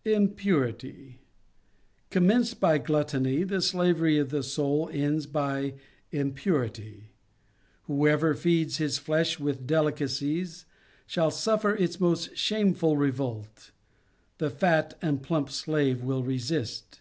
* 0.00 0.04
Impurity. 0.04 1.22
Commenced 2.10 2.60
by 2.60 2.76
gluttony, 2.76 3.44
the 3.44 3.62
slavery 3.62 4.18
of 4.18 4.28
the 4.28 4.42
soul 4.42 4.90
ends 4.92 5.24
by 5.24 5.72
impurity. 6.10 7.12
Who 7.84 8.06
ever 8.06 8.34
feeds 8.34 8.76
his 8.76 8.98
flesh 8.98 9.40
with 9.40 9.66
delicacies, 9.66 10.66
shall 11.06 11.30
suf 11.30 11.62
fer 11.62 11.74
its 11.76 11.98
most 11.98 12.36
shameful 12.36 12.98
revolt. 12.98 13.70
The 14.36 14.50
fat 14.50 14.98
and 15.00 15.22
plump 15.22 15.48
slave 15.48 16.02
will 16.04 16.22
resist. 16.22 17.00